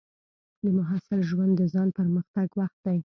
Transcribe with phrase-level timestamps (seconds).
[0.63, 2.99] د محصل ژوند د ځان پرمختګ وخت دی.